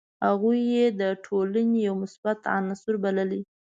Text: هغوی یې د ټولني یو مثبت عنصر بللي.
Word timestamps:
هغوی 0.25 0.59
یې 0.73 0.85
د 1.01 1.03
ټولني 1.25 1.79
یو 1.87 1.95
مثبت 2.03 2.39
عنصر 2.55 2.93
بللي. 3.03 3.41